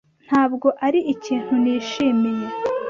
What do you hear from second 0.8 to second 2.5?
ari ikintu nishimiye.